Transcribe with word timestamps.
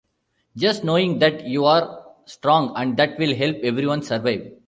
Just 0.57 0.83
knowing 0.83 1.19
that 1.19 1.45
you 1.47 1.65
are 1.65 2.07
strong 2.25 2.73
and 2.75 2.97
that 2.97 3.19
will 3.19 3.35
help 3.35 3.57
everyone 3.61 4.01
survive. 4.01 4.51